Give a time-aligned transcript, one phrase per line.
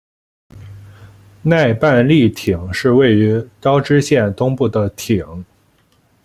[1.43, 5.45] 奈半利町是位于高知县东部的町。